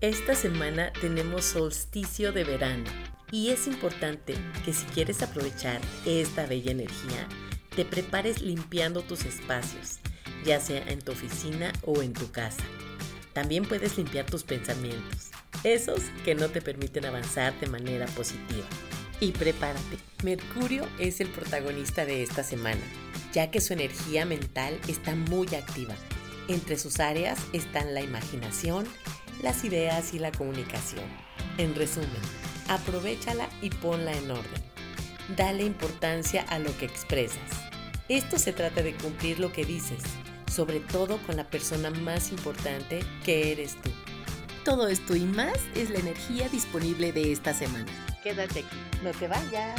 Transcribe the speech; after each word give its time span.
Esta 0.00 0.34
semana 0.34 0.92
tenemos 1.00 1.44
solsticio 1.44 2.32
de 2.32 2.44
verano 2.44 2.84
y 3.30 3.50
es 3.50 3.66
importante 3.66 4.34
que 4.64 4.72
si 4.72 4.84
quieres 4.86 5.22
aprovechar 5.22 5.80
esta 6.04 6.46
bella 6.46 6.72
energía, 6.72 7.28
te 7.74 7.84
prepares 7.84 8.42
limpiando 8.42 9.02
tus 9.02 9.24
espacios, 9.24 10.00
ya 10.44 10.60
sea 10.60 10.86
en 10.88 11.00
tu 11.00 11.12
oficina 11.12 11.72
o 11.82 12.02
en 12.02 12.12
tu 12.12 12.30
casa. 12.30 12.62
También 13.32 13.64
puedes 13.64 13.96
limpiar 13.96 14.26
tus 14.26 14.42
pensamientos, 14.42 15.30
esos 15.62 16.02
que 16.24 16.34
no 16.34 16.48
te 16.48 16.60
permiten 16.60 17.06
avanzar 17.06 17.58
de 17.60 17.66
manera 17.68 18.06
positiva. 18.06 18.66
Y 19.20 19.32
prepárate, 19.32 19.98
Mercurio 20.22 20.86
es 20.98 21.20
el 21.20 21.28
protagonista 21.28 22.04
de 22.04 22.22
esta 22.22 22.44
semana, 22.44 22.82
ya 23.32 23.50
que 23.50 23.60
su 23.60 23.72
energía 23.72 24.26
mental 24.26 24.78
está 24.88 25.14
muy 25.14 25.46
activa. 25.54 25.94
Entre 26.46 26.78
sus 26.78 27.00
áreas 27.00 27.38
están 27.52 27.94
la 27.94 28.02
imaginación, 28.02 28.86
las 29.44 29.62
ideas 29.62 30.14
y 30.14 30.18
la 30.18 30.32
comunicación. 30.32 31.04
En 31.58 31.74
resumen, 31.74 32.08
aprovechala 32.68 33.48
y 33.60 33.68
ponla 33.68 34.12
en 34.12 34.30
orden. 34.30 34.62
Dale 35.36 35.64
importancia 35.64 36.42
a 36.48 36.58
lo 36.58 36.76
que 36.78 36.86
expresas. 36.86 37.38
Esto 38.08 38.38
se 38.38 38.52
trata 38.52 38.82
de 38.82 38.94
cumplir 38.94 39.38
lo 39.38 39.52
que 39.52 39.64
dices, 39.64 40.02
sobre 40.50 40.80
todo 40.80 41.18
con 41.26 41.36
la 41.36 41.44
persona 41.44 41.90
más 41.90 42.32
importante 42.32 43.00
que 43.24 43.52
eres 43.52 43.76
tú. 43.82 43.90
Todo 44.64 44.88
esto 44.88 45.14
y 45.14 45.24
más 45.24 45.58
es 45.74 45.90
la 45.90 45.98
energía 45.98 46.48
disponible 46.48 47.12
de 47.12 47.30
esta 47.30 47.52
semana. 47.52 47.92
Quédate 48.22 48.60
aquí, 48.60 48.76
no 49.02 49.10
te 49.10 49.28
vayas. 49.28 49.78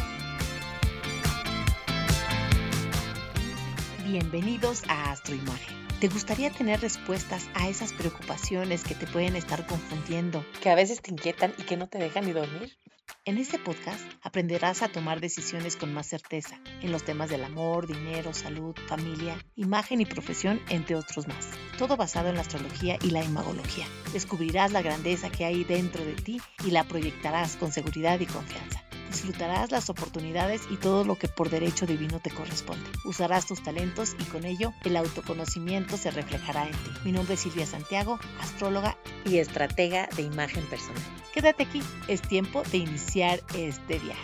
Bienvenidos 4.06 4.84
a 4.88 5.12
Astroimagen. 5.12 5.85
¿Te 6.06 6.14
gustaría 6.14 6.52
tener 6.52 6.82
respuestas 6.82 7.50
a 7.56 7.68
esas 7.68 7.92
preocupaciones 7.92 8.84
que 8.84 8.94
te 8.94 9.08
pueden 9.08 9.36
estar 9.36 9.66
confundiendo, 9.66 10.46
que 10.62 10.70
a 10.70 10.76
veces 10.76 11.02
te 11.02 11.10
inquietan 11.10 11.52
y 11.58 11.64
que 11.64 11.78
no 11.78 11.88
te 11.88 11.98
dejan 11.98 12.28
ni 12.28 12.32
dormir? 12.32 12.78
En 13.26 13.40
este 13.40 13.58
podcast 13.58 14.04
aprenderás 14.22 14.84
a 14.84 14.88
tomar 14.88 15.20
decisiones 15.20 15.76
con 15.76 15.92
más 15.96 16.06
certeza 16.06 16.60
en 16.84 16.92
los 16.92 17.04
temas 17.04 17.32
del 17.32 17.44
amor, 17.44 17.88
dinero, 17.88 18.36
salud, 18.36 18.76
familia, 18.86 19.36
imagen 19.56 20.00
y 20.00 20.06
profesión, 20.06 20.62
entre 20.70 20.96
otros 20.96 21.28
más. 21.28 21.50
Todo 21.80 21.98
basado 21.98 22.30
en 22.30 22.36
la 22.36 22.42
astrología 22.42 23.00
y 23.02 23.10
la 23.10 23.24
imagología. 23.24 23.88
Descubrirás 24.14 24.72
la 24.72 24.84
grandeza 24.84 25.32
que 25.32 25.46
hay 25.46 25.64
dentro 25.64 26.06
de 26.06 26.14
ti 26.14 26.40
y 26.64 26.70
la 26.70 26.84
proyectarás 26.84 27.56
con 27.56 27.72
seguridad 27.72 28.20
y 28.20 28.28
confianza. 28.28 28.85
Disfrutarás 29.16 29.72
las 29.72 29.90
oportunidades 29.90 30.64
y 30.70 30.76
todo 30.76 31.06
lo 31.06 31.16
que 31.16 31.30
por 31.30 31.50
derecho 31.50 31.86
divino 31.86 32.20
te 32.20 32.32
corresponde. 32.32 32.84
Usarás 33.06 33.48
tus 33.48 33.64
talentos 33.64 34.14
y 34.20 34.26
con 34.26 34.44
ello 34.44 34.74
el 34.84 34.98
autoconocimiento 34.98 35.96
se 35.96 36.12
reflejará 36.12 36.66
en 36.66 36.74
ti. 36.74 36.92
Mi 37.06 37.14
nombre 37.14 37.36
es 37.36 37.40
Silvia 37.40 37.66
Santiago, 37.66 38.20
astróloga 38.42 38.98
y 39.24 39.38
estratega 39.38 40.10
de 40.18 40.24
imagen 40.24 40.66
personal. 40.66 41.02
Quédate 41.34 41.64
aquí, 41.64 41.82
es 42.10 42.22
tiempo 42.24 42.64
de 42.74 42.80
iniciar 42.80 43.40
este 43.56 44.00
viaje. 44.00 44.22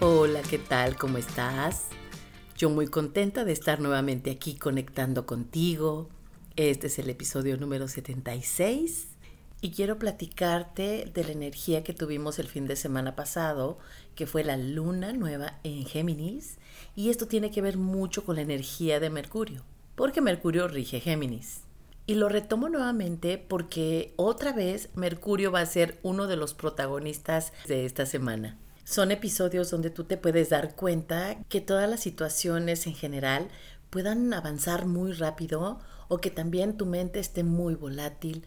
Hola, 0.00 0.42
¿qué 0.42 0.58
tal? 0.58 0.96
¿Cómo 0.96 1.16
estás? 1.16 1.90
Yo 2.56 2.70
muy 2.70 2.88
contenta 2.88 3.44
de 3.44 3.52
estar 3.52 3.78
nuevamente 3.78 4.32
aquí 4.32 4.56
conectando 4.56 5.26
contigo, 5.26 6.08
este 6.56 6.88
es 6.88 6.98
el 6.98 7.08
episodio 7.08 7.56
número 7.56 7.88
76 7.88 9.06
y 9.62 9.70
quiero 9.70 9.98
platicarte 9.98 11.10
de 11.14 11.24
la 11.24 11.32
energía 11.32 11.82
que 11.82 11.94
tuvimos 11.94 12.38
el 12.38 12.48
fin 12.48 12.66
de 12.66 12.76
semana 12.76 13.16
pasado, 13.16 13.78
que 14.14 14.26
fue 14.26 14.44
la 14.44 14.58
luna 14.58 15.12
nueva 15.12 15.58
en 15.62 15.86
Géminis, 15.86 16.58
y 16.94 17.08
esto 17.08 17.26
tiene 17.26 17.50
que 17.50 17.62
ver 17.62 17.78
mucho 17.78 18.24
con 18.24 18.36
la 18.36 18.42
energía 18.42 19.00
de 19.00 19.08
Mercurio, 19.08 19.62
porque 19.94 20.20
Mercurio 20.20 20.68
rige 20.68 21.00
Géminis. 21.00 21.60
Y 22.06 22.16
lo 22.16 22.28
retomo 22.28 22.68
nuevamente 22.68 23.38
porque 23.38 24.12
otra 24.16 24.52
vez 24.52 24.90
Mercurio 24.94 25.52
va 25.52 25.60
a 25.60 25.66
ser 25.66 26.00
uno 26.02 26.26
de 26.26 26.36
los 26.36 26.52
protagonistas 26.52 27.52
de 27.68 27.86
esta 27.86 28.04
semana. 28.04 28.58
Son 28.84 29.12
episodios 29.12 29.70
donde 29.70 29.90
tú 29.90 30.04
te 30.04 30.16
puedes 30.18 30.50
dar 30.50 30.74
cuenta 30.74 31.38
que 31.48 31.60
todas 31.60 31.88
las 31.88 32.00
situaciones 32.00 32.86
en 32.88 32.94
general 32.94 33.48
puedan 33.88 34.34
avanzar 34.34 34.86
muy 34.86 35.12
rápido 35.12 35.78
o 36.12 36.18
que 36.18 36.30
también 36.30 36.76
tu 36.76 36.84
mente 36.84 37.20
esté 37.20 37.42
muy 37.42 37.74
volátil, 37.74 38.44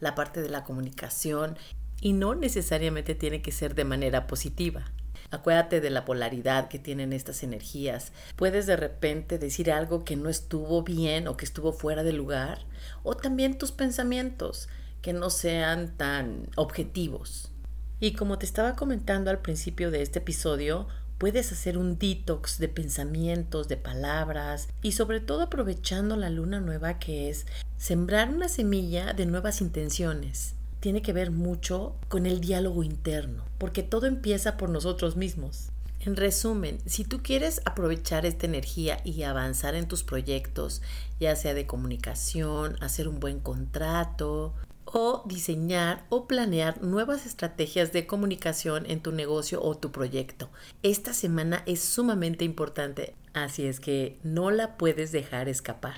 la 0.00 0.14
parte 0.14 0.42
de 0.42 0.50
la 0.50 0.64
comunicación 0.64 1.56
y 2.02 2.12
no 2.12 2.34
necesariamente 2.34 3.14
tiene 3.14 3.40
que 3.40 3.52
ser 3.52 3.74
de 3.74 3.86
manera 3.86 4.26
positiva. 4.26 4.92
Acuérdate 5.30 5.80
de 5.80 5.88
la 5.88 6.04
polaridad 6.04 6.68
que 6.68 6.78
tienen 6.78 7.14
estas 7.14 7.42
energías. 7.42 8.12
Puedes 8.36 8.66
de 8.66 8.76
repente 8.76 9.38
decir 9.38 9.72
algo 9.72 10.04
que 10.04 10.14
no 10.14 10.28
estuvo 10.28 10.82
bien 10.82 11.26
o 11.26 11.38
que 11.38 11.46
estuvo 11.46 11.72
fuera 11.72 12.02
de 12.02 12.12
lugar, 12.12 12.66
o 13.02 13.16
también 13.16 13.56
tus 13.56 13.72
pensamientos 13.72 14.68
que 15.00 15.14
no 15.14 15.30
sean 15.30 15.96
tan 15.96 16.50
objetivos. 16.56 17.50
Y 17.98 18.12
como 18.12 18.38
te 18.38 18.44
estaba 18.44 18.76
comentando 18.76 19.30
al 19.30 19.38
principio 19.38 19.90
de 19.90 20.02
este 20.02 20.18
episodio, 20.18 20.86
Puedes 21.18 21.50
hacer 21.50 21.78
un 21.78 21.98
detox 21.98 22.58
de 22.58 22.68
pensamientos, 22.68 23.68
de 23.68 23.78
palabras 23.78 24.68
y 24.82 24.92
sobre 24.92 25.20
todo 25.20 25.42
aprovechando 25.42 26.14
la 26.14 26.28
luna 26.28 26.60
nueva 26.60 26.98
que 26.98 27.30
es 27.30 27.46
sembrar 27.78 28.28
una 28.28 28.50
semilla 28.50 29.14
de 29.14 29.24
nuevas 29.24 29.62
intenciones. 29.62 30.56
Tiene 30.78 31.00
que 31.00 31.14
ver 31.14 31.30
mucho 31.30 31.96
con 32.08 32.26
el 32.26 32.42
diálogo 32.42 32.82
interno, 32.82 33.44
porque 33.56 33.82
todo 33.82 34.06
empieza 34.06 34.58
por 34.58 34.68
nosotros 34.68 35.16
mismos. 35.16 35.70
En 36.00 36.16
resumen, 36.16 36.78
si 36.84 37.04
tú 37.04 37.22
quieres 37.22 37.62
aprovechar 37.64 38.26
esta 38.26 38.44
energía 38.44 38.98
y 39.02 39.22
avanzar 39.22 39.74
en 39.74 39.88
tus 39.88 40.04
proyectos, 40.04 40.82
ya 41.18 41.34
sea 41.34 41.54
de 41.54 41.66
comunicación, 41.66 42.76
hacer 42.82 43.08
un 43.08 43.20
buen 43.20 43.40
contrato, 43.40 44.52
o 44.86 45.22
diseñar 45.26 46.06
o 46.08 46.26
planear 46.26 46.82
nuevas 46.82 47.26
estrategias 47.26 47.92
de 47.92 48.06
comunicación 48.06 48.86
en 48.88 49.00
tu 49.00 49.12
negocio 49.12 49.62
o 49.62 49.76
tu 49.76 49.90
proyecto. 49.90 50.48
Esta 50.82 51.12
semana 51.12 51.62
es 51.66 51.80
sumamente 51.80 52.44
importante, 52.44 53.14
así 53.34 53.66
es 53.66 53.80
que 53.80 54.18
no 54.22 54.50
la 54.50 54.76
puedes 54.76 55.12
dejar 55.12 55.48
escapar. 55.48 55.96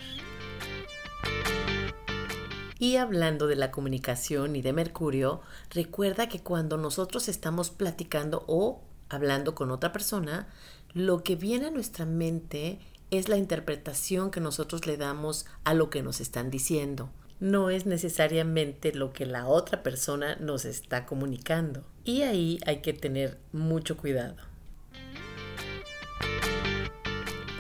Y 2.81 2.97
hablando 2.97 3.47
de 3.47 3.56
la 3.56 3.71
comunicación 3.71 4.56
y 4.56 4.62
de 4.62 4.72
Mercurio, 4.72 5.43
recuerda 5.71 6.28
que 6.28 6.41
cuando 6.41 6.77
nosotros 6.77 7.28
estamos 7.28 7.71
platicando 7.71 8.44
o 8.47 8.81
hablando 9.09 9.54
con 9.54 9.71
otra 9.71 9.93
persona, 9.93 10.48
lo 10.94 11.22
que 11.22 11.37
viene 11.37 11.66
a 11.66 11.71
nuestra 11.71 12.06
mente 12.06 12.78
es 13.10 13.28
la 13.28 13.37
interpretación 13.37 14.31
que 14.31 14.41
nosotros 14.41 14.87
le 14.87 14.97
damos 14.97 15.44
a 15.65 15.75
lo 15.75 15.91
que 15.91 16.03
nos 16.03 16.21
están 16.21 16.50
diciendo 16.50 17.10
no 17.41 17.71
es 17.71 17.87
necesariamente 17.87 18.93
lo 18.93 19.12
que 19.12 19.26
la 19.26 19.47
otra 19.47 19.82
persona 19.82 20.37
nos 20.37 20.65
está 20.65 21.06
comunicando. 21.06 21.84
Y 22.04 22.22
ahí 22.22 22.59
hay 22.66 22.81
que 22.81 22.93
tener 22.93 23.38
mucho 23.53 23.97
cuidado. 23.97 24.37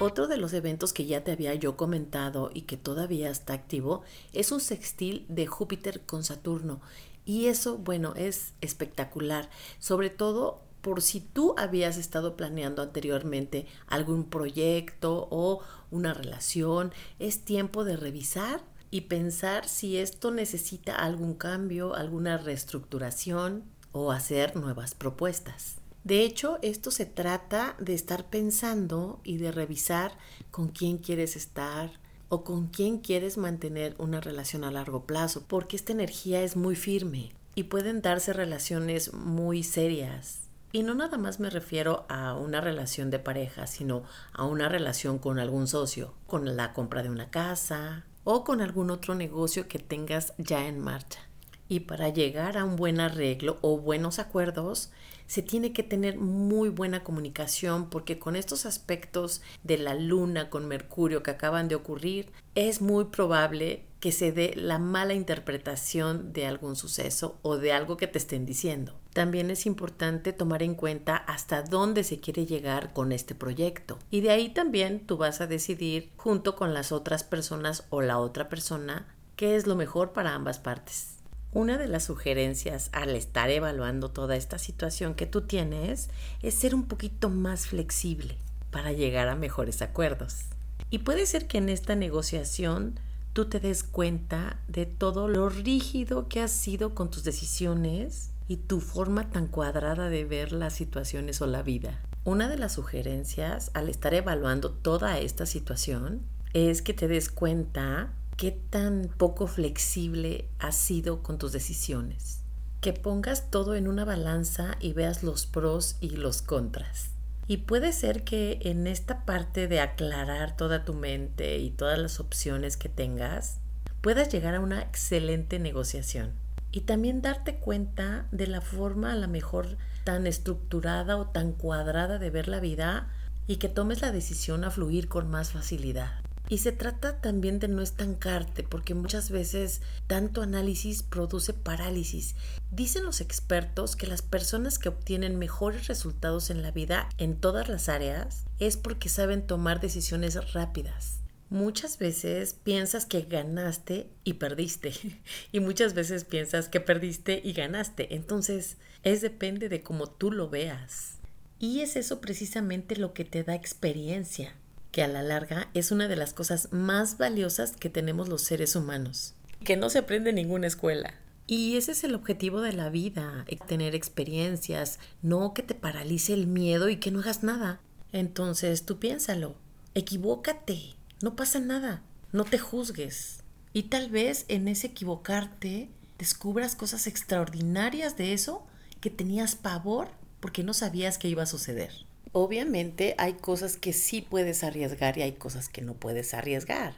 Otro 0.00 0.28
de 0.28 0.36
los 0.36 0.52
eventos 0.52 0.92
que 0.92 1.06
ya 1.06 1.24
te 1.24 1.32
había 1.32 1.54
yo 1.54 1.76
comentado 1.76 2.50
y 2.54 2.62
que 2.62 2.76
todavía 2.76 3.30
está 3.30 3.52
activo 3.52 4.02
es 4.32 4.52
un 4.52 4.60
sextil 4.60 5.26
de 5.28 5.46
Júpiter 5.46 6.02
con 6.02 6.22
Saturno. 6.22 6.80
Y 7.24 7.46
eso, 7.46 7.78
bueno, 7.78 8.14
es 8.16 8.54
espectacular. 8.60 9.50
Sobre 9.80 10.08
todo 10.08 10.62
por 10.82 11.02
si 11.02 11.20
tú 11.20 11.54
habías 11.58 11.96
estado 11.96 12.36
planeando 12.36 12.80
anteriormente 12.80 13.66
algún 13.88 14.24
proyecto 14.24 15.26
o 15.30 15.62
una 15.90 16.14
relación, 16.14 16.92
es 17.18 17.44
tiempo 17.44 17.84
de 17.84 17.96
revisar 17.96 18.62
y 18.90 19.02
pensar 19.02 19.68
si 19.68 19.98
esto 19.98 20.30
necesita 20.30 20.96
algún 20.96 21.34
cambio, 21.34 21.94
alguna 21.94 22.38
reestructuración 22.38 23.64
o 23.92 24.12
hacer 24.12 24.56
nuevas 24.56 24.94
propuestas. 24.94 25.76
De 26.04 26.24
hecho, 26.24 26.58
esto 26.62 26.90
se 26.90 27.06
trata 27.06 27.76
de 27.78 27.94
estar 27.94 28.30
pensando 28.30 29.20
y 29.24 29.36
de 29.36 29.52
revisar 29.52 30.12
con 30.50 30.68
quién 30.68 30.98
quieres 30.98 31.36
estar 31.36 31.90
o 32.28 32.44
con 32.44 32.68
quién 32.68 32.98
quieres 32.98 33.36
mantener 33.36 33.94
una 33.98 34.20
relación 34.20 34.64
a 34.64 34.70
largo 34.70 35.04
plazo, 35.04 35.44
porque 35.48 35.76
esta 35.76 35.92
energía 35.92 36.42
es 36.42 36.56
muy 36.56 36.76
firme 36.76 37.32
y 37.54 37.64
pueden 37.64 38.02
darse 38.02 38.32
relaciones 38.32 39.12
muy 39.12 39.62
serias. 39.62 40.48
Y 40.70 40.82
no 40.82 40.94
nada 40.94 41.16
más 41.16 41.40
me 41.40 41.48
refiero 41.48 42.04
a 42.08 42.34
una 42.34 42.60
relación 42.60 43.10
de 43.10 43.18
pareja, 43.18 43.66
sino 43.66 44.02
a 44.32 44.44
una 44.44 44.68
relación 44.68 45.18
con 45.18 45.38
algún 45.38 45.66
socio, 45.66 46.14
con 46.26 46.56
la 46.56 46.74
compra 46.74 47.02
de 47.02 47.08
una 47.08 47.30
casa, 47.30 48.04
o 48.24 48.44
con 48.44 48.60
algún 48.60 48.90
otro 48.90 49.14
negocio 49.14 49.68
que 49.68 49.78
tengas 49.78 50.34
ya 50.38 50.66
en 50.66 50.80
marcha. 50.80 51.20
Y 51.68 51.80
para 51.80 52.08
llegar 52.08 52.56
a 52.56 52.64
un 52.64 52.76
buen 52.76 53.00
arreglo 53.00 53.58
o 53.60 53.78
buenos 53.78 54.18
acuerdos, 54.18 54.90
se 55.26 55.42
tiene 55.42 55.74
que 55.74 55.82
tener 55.82 56.16
muy 56.16 56.70
buena 56.70 57.04
comunicación 57.04 57.90
porque 57.90 58.18
con 58.18 58.34
estos 58.34 58.64
aspectos 58.64 59.42
de 59.62 59.76
la 59.76 59.94
luna 59.94 60.48
con 60.48 60.66
Mercurio 60.66 61.22
que 61.22 61.30
acaban 61.30 61.68
de 61.68 61.74
ocurrir, 61.74 62.32
es 62.54 62.80
muy 62.80 63.04
probable 63.04 63.84
que 64.00 64.10
se 64.10 64.32
dé 64.32 64.54
la 64.56 64.78
mala 64.78 65.12
interpretación 65.12 66.32
de 66.32 66.46
algún 66.46 66.76
suceso 66.76 67.38
o 67.42 67.58
de 67.58 67.72
algo 67.72 67.98
que 67.98 68.06
te 68.06 68.16
estén 68.16 68.46
diciendo. 68.46 68.97
También 69.12 69.50
es 69.50 69.66
importante 69.66 70.32
tomar 70.32 70.62
en 70.62 70.74
cuenta 70.74 71.16
hasta 71.16 71.62
dónde 71.62 72.04
se 72.04 72.20
quiere 72.20 72.46
llegar 72.46 72.92
con 72.92 73.12
este 73.12 73.34
proyecto. 73.34 73.98
Y 74.10 74.20
de 74.20 74.30
ahí 74.30 74.48
también 74.50 75.00
tú 75.06 75.16
vas 75.16 75.40
a 75.40 75.46
decidir 75.46 76.10
junto 76.16 76.56
con 76.56 76.74
las 76.74 76.92
otras 76.92 77.24
personas 77.24 77.84
o 77.90 78.00
la 78.00 78.18
otra 78.18 78.48
persona 78.48 79.06
qué 79.36 79.56
es 79.56 79.66
lo 79.66 79.76
mejor 79.76 80.12
para 80.12 80.34
ambas 80.34 80.58
partes. 80.58 81.16
Una 81.52 81.78
de 81.78 81.88
las 81.88 82.04
sugerencias 82.04 82.90
al 82.92 83.16
estar 83.16 83.50
evaluando 83.50 84.10
toda 84.10 84.36
esta 84.36 84.58
situación 84.58 85.14
que 85.14 85.26
tú 85.26 85.42
tienes 85.42 86.10
es 86.42 86.54
ser 86.54 86.74
un 86.74 86.84
poquito 86.86 87.30
más 87.30 87.66
flexible 87.66 88.36
para 88.70 88.92
llegar 88.92 89.28
a 89.28 89.34
mejores 89.34 89.80
acuerdos. 89.80 90.44
Y 90.90 90.98
puede 90.98 91.26
ser 91.26 91.46
que 91.46 91.58
en 91.58 91.70
esta 91.70 91.96
negociación 91.96 93.00
tú 93.32 93.46
te 93.46 93.60
des 93.60 93.82
cuenta 93.82 94.60
de 94.68 94.84
todo 94.84 95.28
lo 95.28 95.48
rígido 95.48 96.28
que 96.28 96.40
has 96.40 96.52
sido 96.52 96.94
con 96.94 97.10
tus 97.10 97.24
decisiones 97.24 98.30
y 98.48 98.56
tu 98.56 98.80
forma 98.80 99.30
tan 99.30 99.46
cuadrada 99.46 100.08
de 100.08 100.24
ver 100.24 100.52
las 100.52 100.72
situaciones 100.72 101.40
o 101.42 101.46
la 101.46 101.62
vida. 101.62 102.00
Una 102.24 102.48
de 102.48 102.58
las 102.58 102.72
sugerencias 102.72 103.70
al 103.74 103.88
estar 103.88 104.14
evaluando 104.14 104.72
toda 104.72 105.18
esta 105.18 105.46
situación 105.46 106.22
es 106.54 106.82
que 106.82 106.94
te 106.94 107.08
des 107.08 107.30
cuenta 107.30 108.14
qué 108.36 108.50
tan 108.50 109.10
poco 109.16 109.46
flexible 109.46 110.48
has 110.58 110.76
sido 110.76 111.22
con 111.22 111.38
tus 111.38 111.52
decisiones. 111.52 112.40
Que 112.80 112.92
pongas 112.94 113.50
todo 113.50 113.74
en 113.74 113.86
una 113.86 114.04
balanza 114.04 114.76
y 114.80 114.94
veas 114.94 115.22
los 115.22 115.46
pros 115.46 115.96
y 116.00 116.10
los 116.10 116.42
contras. 116.42 117.10
Y 117.46 117.58
puede 117.58 117.92
ser 117.92 118.24
que 118.24 118.60
en 118.62 118.86
esta 118.86 119.24
parte 119.24 119.68
de 119.68 119.80
aclarar 119.80 120.56
toda 120.56 120.84
tu 120.84 120.94
mente 120.94 121.58
y 121.58 121.70
todas 121.70 121.98
las 121.98 122.20
opciones 122.20 122.76
que 122.76 122.88
tengas, 122.88 123.58
puedas 124.00 124.30
llegar 124.30 124.54
a 124.54 124.60
una 124.60 124.82
excelente 124.82 125.58
negociación 125.58 126.32
y 126.72 126.82
también 126.82 127.22
darte 127.22 127.56
cuenta 127.56 128.26
de 128.30 128.46
la 128.46 128.60
forma 128.60 129.12
a 129.12 129.16
la 129.16 129.26
mejor 129.26 129.76
tan 130.04 130.26
estructurada 130.26 131.16
o 131.16 131.26
tan 131.26 131.52
cuadrada 131.52 132.18
de 132.18 132.30
ver 132.30 132.48
la 132.48 132.60
vida 132.60 133.08
y 133.46 133.56
que 133.56 133.68
tomes 133.68 134.02
la 134.02 134.12
decisión 134.12 134.64
a 134.64 134.70
fluir 134.70 135.08
con 135.08 135.30
más 135.30 135.52
facilidad. 135.52 136.12
Y 136.50 136.58
se 136.58 136.72
trata 136.72 137.20
también 137.20 137.58
de 137.58 137.68
no 137.68 137.82
estancarte, 137.82 138.62
porque 138.62 138.94
muchas 138.94 139.30
veces 139.30 139.82
tanto 140.06 140.40
análisis 140.40 141.02
produce 141.02 141.52
parálisis. 141.52 142.36
Dicen 142.70 143.04
los 143.04 143.20
expertos 143.20 143.96
que 143.96 144.06
las 144.06 144.22
personas 144.22 144.78
que 144.78 144.88
obtienen 144.88 145.38
mejores 145.38 145.88
resultados 145.88 146.48
en 146.48 146.62
la 146.62 146.70
vida 146.70 147.10
en 147.18 147.36
todas 147.36 147.68
las 147.68 147.90
áreas 147.90 148.44
es 148.58 148.78
porque 148.78 149.10
saben 149.10 149.46
tomar 149.46 149.80
decisiones 149.80 150.52
rápidas. 150.54 151.20
Muchas 151.50 151.98
veces 151.98 152.52
piensas 152.52 153.06
que 153.06 153.22
ganaste 153.22 154.08
y 154.24 154.34
perdiste. 154.34 154.92
Y 155.52 155.60
muchas 155.60 155.94
veces 155.94 156.24
piensas 156.24 156.68
que 156.68 156.80
perdiste 156.80 157.40
y 157.42 157.52
ganaste. 157.54 158.14
Entonces, 158.14 158.76
es 159.02 159.22
depende 159.22 159.68
de 159.68 159.82
cómo 159.82 160.10
tú 160.10 160.30
lo 160.30 160.50
veas. 160.50 161.18
Y 161.58 161.80
es 161.80 161.96
eso 161.96 162.20
precisamente 162.20 162.96
lo 162.96 163.14
que 163.14 163.24
te 163.24 163.42
da 163.42 163.54
experiencia, 163.54 164.54
que 164.92 165.02
a 165.02 165.08
la 165.08 165.22
larga 165.22 165.70
es 165.74 165.90
una 165.90 166.06
de 166.06 166.16
las 166.16 166.34
cosas 166.34 166.72
más 166.72 167.18
valiosas 167.18 167.72
que 167.72 167.90
tenemos 167.90 168.28
los 168.28 168.42
seres 168.42 168.76
humanos, 168.76 169.34
que 169.64 169.76
no 169.76 169.90
se 169.90 169.98
aprende 169.98 170.30
en 170.30 170.36
ninguna 170.36 170.66
escuela. 170.66 171.14
Y 171.48 171.76
ese 171.78 171.92
es 171.92 172.04
el 172.04 172.14
objetivo 172.14 172.60
de 172.60 172.74
la 172.74 172.90
vida, 172.90 173.46
tener 173.66 173.94
experiencias, 173.94 175.00
no 175.22 175.54
que 175.54 175.62
te 175.62 175.74
paralice 175.74 176.34
el 176.34 176.46
miedo 176.46 176.90
y 176.90 176.96
que 176.96 177.10
no 177.10 177.20
hagas 177.20 177.42
nada. 177.42 177.80
Entonces 178.12 178.84
tú 178.84 178.98
piénsalo, 178.98 179.56
equivócate, 179.94 180.97
no 181.22 181.36
pasa 181.36 181.58
nada, 181.60 182.02
no 182.32 182.44
te 182.44 182.58
juzgues. 182.58 183.42
Y 183.72 183.84
tal 183.84 184.10
vez 184.10 184.44
en 184.48 184.68
ese 184.68 184.88
equivocarte 184.88 185.88
descubras 186.18 186.74
cosas 186.74 187.06
extraordinarias 187.06 188.16
de 188.16 188.32
eso 188.32 188.66
que 189.00 189.10
tenías 189.10 189.54
pavor 189.54 190.08
porque 190.40 190.62
no 190.62 190.74
sabías 190.74 191.18
que 191.18 191.28
iba 191.28 191.42
a 191.42 191.46
suceder. 191.46 191.92
Obviamente 192.32 193.14
hay 193.18 193.34
cosas 193.34 193.76
que 193.76 193.92
sí 193.92 194.20
puedes 194.20 194.62
arriesgar 194.62 195.18
y 195.18 195.22
hay 195.22 195.32
cosas 195.32 195.68
que 195.68 195.82
no 195.82 195.94
puedes 195.94 196.34
arriesgar, 196.34 196.94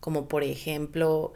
como 0.00 0.28
por 0.28 0.42
ejemplo 0.44 1.32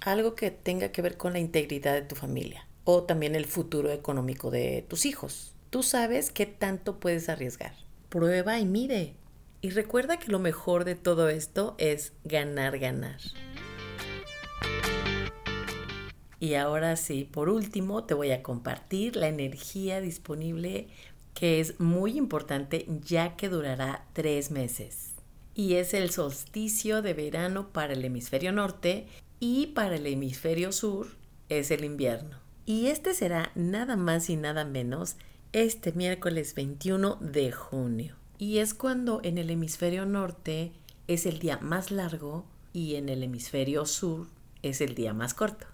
algo 0.00 0.34
que 0.34 0.50
tenga 0.50 0.90
que 0.90 1.02
ver 1.02 1.16
con 1.16 1.32
la 1.32 1.38
integridad 1.38 1.94
de 1.94 2.02
tu 2.02 2.14
familia 2.14 2.66
o 2.84 3.04
también 3.04 3.34
el 3.34 3.46
futuro 3.46 3.90
económico 3.92 4.50
de 4.50 4.84
tus 4.88 5.06
hijos. 5.06 5.54
Tú 5.70 5.82
sabes 5.82 6.30
qué 6.30 6.46
tanto 6.46 6.98
puedes 6.98 7.28
arriesgar. 7.28 7.74
Prueba 8.08 8.58
y 8.58 8.64
mide. 8.64 9.14
Y 9.60 9.70
recuerda 9.70 10.18
que 10.18 10.30
lo 10.30 10.38
mejor 10.38 10.84
de 10.84 10.94
todo 10.94 11.28
esto 11.28 11.74
es 11.78 12.12
ganar, 12.24 12.78
ganar. 12.78 13.20
Y 16.40 16.54
ahora 16.54 16.94
sí, 16.94 17.24
por 17.24 17.48
último, 17.48 18.04
te 18.04 18.14
voy 18.14 18.30
a 18.30 18.42
compartir 18.42 19.16
la 19.16 19.28
energía 19.28 20.00
disponible 20.00 20.86
que 21.34 21.60
es 21.60 21.80
muy 21.80 22.16
importante 22.16 22.86
ya 23.04 23.36
que 23.36 23.48
durará 23.48 24.06
tres 24.12 24.50
meses. 24.50 25.14
Y 25.54 25.74
es 25.74 25.92
el 25.94 26.10
solsticio 26.10 27.02
de 27.02 27.14
verano 27.14 27.70
para 27.72 27.94
el 27.94 28.04
hemisferio 28.04 28.52
norte 28.52 29.06
y 29.40 29.68
para 29.68 29.96
el 29.96 30.06
hemisferio 30.06 30.70
sur 30.70 31.08
es 31.48 31.72
el 31.72 31.84
invierno. 31.84 32.38
Y 32.64 32.86
este 32.86 33.14
será 33.14 33.50
nada 33.56 33.96
más 33.96 34.30
y 34.30 34.36
nada 34.36 34.64
menos 34.64 35.16
este 35.52 35.92
miércoles 35.92 36.54
21 36.54 37.16
de 37.20 37.50
junio. 37.50 38.14
Y 38.38 38.58
es 38.58 38.72
cuando 38.72 39.20
en 39.24 39.36
el 39.36 39.50
hemisferio 39.50 40.06
norte 40.06 40.72
es 41.08 41.26
el 41.26 41.40
día 41.40 41.58
más 41.58 41.90
largo 41.90 42.44
y 42.72 42.94
en 42.94 43.08
el 43.08 43.22
hemisferio 43.24 43.84
sur 43.84 44.28
es 44.62 44.80
el 44.80 44.94
día 44.94 45.12
más 45.12 45.34
corto. 45.34 45.66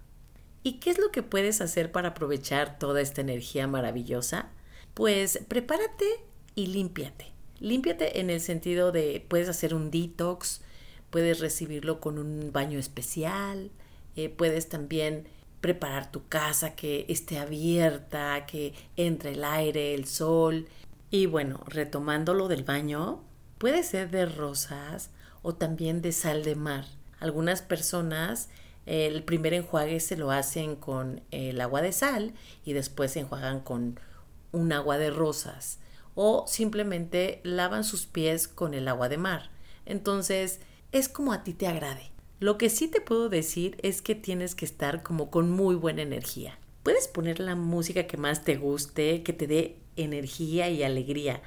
¿Y 0.62 0.74
qué 0.74 0.90
es 0.90 0.98
lo 0.98 1.10
que 1.10 1.22
puedes 1.22 1.60
hacer 1.60 1.92
para 1.92 2.10
aprovechar 2.10 2.78
toda 2.78 3.02
esta 3.02 3.20
energía 3.20 3.66
maravillosa? 3.66 4.48
Pues 4.94 5.40
prepárate 5.46 6.06
y 6.54 6.68
límpiate. 6.68 7.26
Límpiate 7.60 8.20
en 8.20 8.30
el 8.30 8.40
sentido 8.40 8.90
de 8.90 9.24
puedes 9.28 9.50
hacer 9.50 9.74
un 9.74 9.90
detox, 9.90 10.62
puedes 11.10 11.40
recibirlo 11.40 12.00
con 12.00 12.18
un 12.18 12.50
baño 12.50 12.78
especial, 12.78 13.70
eh, 14.16 14.30
puedes 14.30 14.70
también 14.70 15.28
preparar 15.60 16.10
tu 16.10 16.28
casa 16.28 16.74
que 16.74 17.04
esté 17.08 17.38
abierta, 17.38 18.46
que 18.46 18.74
entre 18.96 19.32
el 19.32 19.44
aire, 19.44 19.94
el 19.94 20.06
sol, 20.06 20.66
y 21.14 21.26
bueno, 21.26 21.60
retomando 21.68 22.34
lo 22.34 22.48
del 22.48 22.64
baño, 22.64 23.22
puede 23.58 23.84
ser 23.84 24.10
de 24.10 24.26
rosas 24.26 25.10
o 25.42 25.54
también 25.54 26.02
de 26.02 26.10
sal 26.10 26.42
de 26.42 26.56
mar. 26.56 26.86
Algunas 27.20 27.62
personas 27.62 28.48
el 28.84 29.22
primer 29.22 29.54
enjuague 29.54 30.00
se 30.00 30.16
lo 30.16 30.32
hacen 30.32 30.74
con 30.74 31.22
el 31.30 31.60
agua 31.60 31.82
de 31.82 31.92
sal 31.92 32.34
y 32.64 32.72
después 32.72 33.12
se 33.12 33.20
enjuagan 33.20 33.60
con 33.60 34.00
un 34.50 34.72
agua 34.72 34.98
de 34.98 35.10
rosas 35.10 35.78
o 36.16 36.46
simplemente 36.48 37.40
lavan 37.44 37.84
sus 37.84 38.06
pies 38.06 38.48
con 38.48 38.74
el 38.74 38.88
agua 38.88 39.08
de 39.08 39.18
mar. 39.18 39.50
Entonces, 39.86 40.58
es 40.90 41.08
como 41.08 41.32
a 41.32 41.44
ti 41.44 41.54
te 41.54 41.68
agrade. 41.68 42.10
Lo 42.40 42.58
que 42.58 42.68
sí 42.68 42.88
te 42.88 43.00
puedo 43.00 43.28
decir 43.28 43.76
es 43.84 44.02
que 44.02 44.16
tienes 44.16 44.56
que 44.56 44.64
estar 44.64 45.04
como 45.04 45.30
con 45.30 45.48
muy 45.48 45.76
buena 45.76 46.02
energía. 46.02 46.58
Puedes 46.82 47.06
poner 47.06 47.38
la 47.38 47.54
música 47.54 48.08
que 48.08 48.16
más 48.16 48.42
te 48.42 48.56
guste, 48.56 49.22
que 49.22 49.32
te 49.32 49.46
dé 49.46 49.83
energía 49.96 50.70
y 50.70 50.82
alegría. 50.82 51.42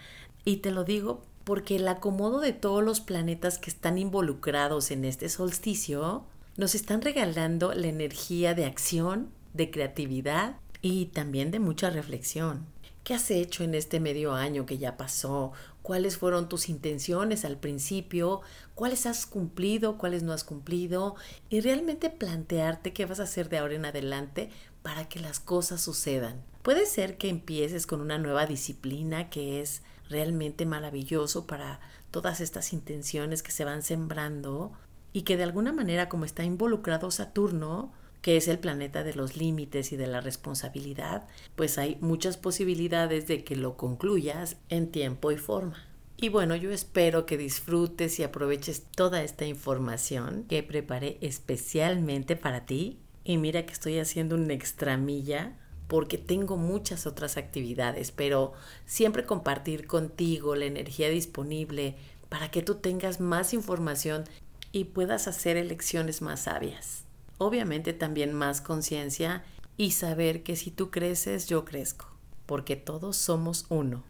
Y 0.46 0.58
te 0.58 0.72
lo 0.72 0.84
digo 0.84 1.24
porque 1.44 1.78
el 1.78 1.88
acomodo 1.88 2.40
de 2.40 2.54
todos 2.54 2.84
los 2.84 3.00
planetas 3.00 3.58
que 3.58 3.70
están 3.70 3.98
involucrados 3.98 4.92
en 4.92 5.06
este 5.06 5.30
solsticio 5.30 6.26
nos 6.58 6.76
están 6.76 7.02
regalando 7.02 7.74
la 7.74 7.88
energía 7.88 8.54
de 8.54 8.66
acción, 8.66 9.30
de 9.54 9.72
creatividad 9.72 10.58
y 10.82 11.06
también 11.06 11.52
de 11.52 11.60
mucha 11.60 11.90
reflexión. 11.90 12.66
¿Qué 13.04 13.14
has 13.14 13.32
hecho 13.32 13.64
en 13.64 13.74
este 13.74 14.02
medio 14.02 14.34
año 14.34 14.66
que 14.66 14.78
ya 14.78 14.98
pasó? 14.98 15.54
¿Cuáles 15.82 16.18
fueron 16.18 16.50
tus 16.50 16.68
intenciones 16.68 17.46
al 17.46 17.56
principio? 17.56 18.42
¿Cuáles 18.76 19.06
has 19.06 19.26
cumplido? 19.26 19.98
¿Cuáles 19.98 20.24
no 20.24 20.34
has 20.34 20.44
cumplido? 20.44 21.16
Y 21.50 21.62
realmente 21.62 22.10
plantearte 22.10 22.92
qué 22.92 23.06
vas 23.06 23.22
a 23.22 23.24
hacer 23.24 23.48
de 23.48 23.60
ahora 23.60 23.76
en 23.76 23.86
adelante 23.86 24.50
para 24.88 25.10
que 25.10 25.20
las 25.20 25.42
cosas 25.42 25.82
sucedan. 25.82 26.42
Puede 26.62 26.86
ser 26.86 27.18
que 27.18 27.28
empieces 27.28 27.86
con 27.86 28.00
una 28.00 28.18
nueva 28.18 28.46
disciplina 28.46 29.30
que 29.30 29.60
es 29.60 29.82
realmente 30.10 30.66
maravilloso 30.66 31.46
para 31.46 31.82
todas 32.10 32.40
estas 32.40 32.72
intenciones 32.72 33.44
que 33.44 33.52
se 33.52 33.66
van 33.66 33.84
sembrando 33.84 34.72
y 35.12 35.24
que 35.24 35.36
de 35.36 35.44
alguna 35.44 35.74
manera 35.74 36.08
como 36.08 36.24
está 36.24 36.46
involucrado 36.46 37.12
Saturno, 37.12 37.92
que 38.22 38.38
es 38.38 38.48
el 38.48 38.60
planeta 38.60 39.04
de 39.04 39.14
los 39.14 39.36
límites 39.36 39.92
y 39.92 39.98
de 39.98 40.08
la 40.08 40.22
responsabilidad, 40.22 41.28
pues 41.58 41.78
hay 41.78 41.98
muchas 42.00 42.38
posibilidades 42.38 43.28
de 43.28 43.44
que 43.44 43.58
lo 43.58 43.76
concluyas 43.76 44.56
en 44.70 44.90
tiempo 44.90 45.34
y 45.34 45.38
forma. 45.38 45.86
Y 46.16 46.30
bueno, 46.30 46.56
yo 46.56 46.72
espero 46.72 47.26
que 47.26 47.38
disfrutes 47.38 48.20
y 48.20 48.24
aproveches 48.24 48.86
toda 48.96 49.22
esta 49.22 49.46
información 49.46 50.46
que 50.48 50.64
preparé 50.64 51.18
especialmente 51.20 52.38
para 52.38 52.66
ti. 52.66 53.00
Y 53.28 53.38
mira 53.38 53.66
que 53.66 53.74
estoy 53.74 54.00
haciendo 54.00 54.36
una 54.36 54.54
extramilla 54.54 55.52
porque 55.90 56.18
tengo 56.18 56.56
muchas 56.56 57.06
otras 57.06 57.36
actividades, 57.36 58.12
pero 58.12 58.54
siempre 58.86 59.26
compartir 59.26 59.86
contigo 59.86 60.56
la 60.56 60.64
energía 60.64 61.10
disponible 61.10 61.98
para 62.30 62.50
que 62.52 62.62
tú 62.62 62.76
tengas 62.76 63.20
más 63.20 63.54
información 63.54 64.24
y 64.72 64.86
puedas 64.86 65.28
hacer 65.28 65.58
elecciones 65.58 66.22
más 66.22 66.44
sabias. 66.44 67.04
Obviamente 67.38 67.92
también 67.92 68.32
más 68.32 68.62
conciencia 68.62 69.44
y 69.76 69.92
saber 69.92 70.42
que 70.42 70.56
si 70.56 70.72
tú 70.72 70.90
creces, 70.90 71.48
yo 71.48 71.66
crezco. 71.66 72.08
porque 72.46 72.78
todos 72.78 73.18
somos 73.18 73.66
uno. 73.68 74.06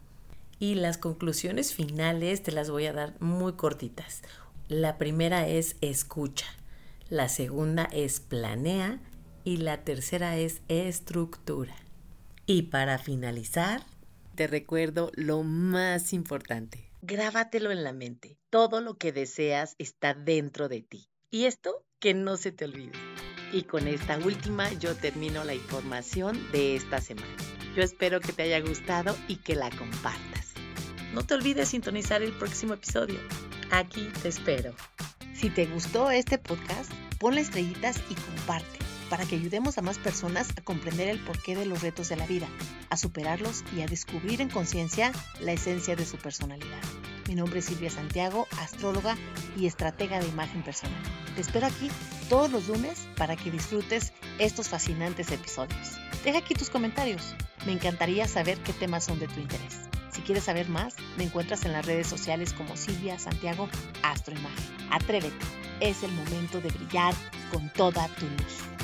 Y 0.60 0.76
las 0.76 0.96
conclusiones 0.96 1.74
finales 1.74 2.44
te 2.44 2.52
las 2.52 2.70
voy 2.70 2.86
a 2.86 2.92
dar 2.92 3.20
muy 3.20 3.54
cortitas. 3.54 4.22
La 4.68 4.96
primera 4.96 5.48
es 5.48 5.74
escucha, 5.80 6.46
la 7.10 7.28
segunda 7.28 7.84
es 7.92 8.20
planea 8.20 9.00
y 9.44 9.58
la 9.58 9.82
tercera 9.84 10.36
es 10.36 10.60
estructura. 10.68 11.74
Y 12.46 12.62
para 12.62 12.98
finalizar, 12.98 13.82
te 14.34 14.46
recuerdo 14.46 15.10
lo 15.14 15.42
más 15.42 16.12
importante. 16.12 16.90
Grábatelo 17.02 17.70
en 17.70 17.84
la 17.84 17.92
mente. 17.92 18.38
Todo 18.50 18.80
lo 18.80 18.96
que 18.98 19.12
deseas 19.12 19.74
está 19.78 20.14
dentro 20.14 20.68
de 20.68 20.82
ti. 20.82 21.08
Y 21.30 21.44
esto 21.44 21.84
que 21.98 22.14
no 22.14 22.36
se 22.36 22.52
te 22.52 22.64
olvide. 22.64 22.92
Y 23.52 23.62
con 23.62 23.88
esta 23.88 24.18
última 24.18 24.72
yo 24.74 24.94
termino 24.94 25.44
la 25.44 25.54
información 25.54 26.38
de 26.52 26.76
esta 26.76 27.00
semana. 27.00 27.34
Yo 27.74 27.82
espero 27.82 28.20
que 28.20 28.32
te 28.32 28.42
haya 28.42 28.60
gustado 28.60 29.16
y 29.28 29.36
que 29.36 29.54
la 29.54 29.70
compartas. 29.70 30.52
No 31.14 31.24
te 31.24 31.34
olvides 31.34 31.68
sintonizar 31.68 32.22
el 32.22 32.32
próximo 32.32 32.74
episodio. 32.74 33.18
Aquí 33.70 34.08
te 34.22 34.28
espero. 34.28 34.74
Si 35.38 35.50
te 35.50 35.66
gustó 35.66 36.10
este 36.10 36.36
podcast, 36.36 36.90
ponle 37.20 37.42
estrellitas 37.42 38.02
y 38.10 38.14
comparte 38.14 38.80
para 39.08 39.24
que 39.24 39.36
ayudemos 39.36 39.78
a 39.78 39.82
más 39.82 39.96
personas 39.96 40.48
a 40.56 40.62
comprender 40.62 41.08
el 41.08 41.20
porqué 41.20 41.54
de 41.54 41.64
los 41.64 41.80
retos 41.80 42.08
de 42.08 42.16
la 42.16 42.26
vida, 42.26 42.48
a 42.90 42.96
superarlos 42.96 43.62
y 43.76 43.82
a 43.82 43.86
descubrir 43.86 44.40
en 44.40 44.48
conciencia 44.48 45.12
la 45.38 45.52
esencia 45.52 45.94
de 45.94 46.04
su 46.04 46.16
personalidad. 46.16 46.82
Mi 47.28 47.36
nombre 47.36 47.60
es 47.60 47.66
Silvia 47.66 47.88
Santiago, 47.88 48.48
astróloga 48.58 49.16
y 49.56 49.66
estratega 49.66 50.18
de 50.18 50.26
imagen 50.26 50.64
personal. 50.64 51.00
Te 51.36 51.42
espero 51.42 51.68
aquí 51.68 51.88
todos 52.28 52.50
los 52.50 52.66
lunes 52.66 53.06
para 53.16 53.36
que 53.36 53.52
disfrutes 53.52 54.12
estos 54.40 54.68
fascinantes 54.68 55.30
episodios. 55.30 56.00
Deja 56.24 56.38
aquí 56.38 56.54
tus 56.54 56.68
comentarios. 56.68 57.36
Me 57.64 57.70
encantaría 57.70 58.26
saber 58.26 58.58
qué 58.64 58.72
temas 58.72 59.04
son 59.04 59.20
de 59.20 59.28
tu 59.28 59.38
interés. 59.38 59.87
Si 60.10 60.22
quieres 60.22 60.44
saber 60.44 60.68
más, 60.68 60.94
me 61.16 61.24
encuentras 61.24 61.64
en 61.64 61.72
las 61.72 61.86
redes 61.86 62.06
sociales 62.06 62.52
como 62.52 62.76
Silvia 62.76 63.18
Santiago 63.18 63.68
Astroimagen. 64.02 64.64
Atrévete, 64.90 65.36
es 65.80 66.02
el 66.02 66.12
momento 66.12 66.60
de 66.60 66.70
brillar 66.70 67.14
con 67.52 67.68
toda 67.70 68.08
tu 68.08 68.26
luz. 68.26 68.77